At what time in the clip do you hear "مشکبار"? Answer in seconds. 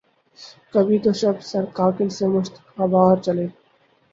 2.27-3.15